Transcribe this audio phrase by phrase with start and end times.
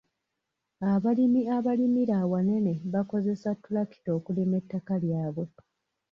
[0.91, 5.45] Abalimi abalimira awanene bakozesa ttulakita okulima ettaka lyabwe.